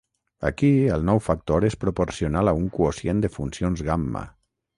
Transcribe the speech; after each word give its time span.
Aquí, 0.47 0.69
el 0.95 1.03
nou 1.09 1.21
factor 1.25 1.67
és 1.69 1.77
proporcional 1.83 2.53
a 2.53 2.55
un 2.63 2.67
quocient 2.79 3.23
de 3.27 3.33
funcions 3.37 3.87
gamma. 3.91 4.27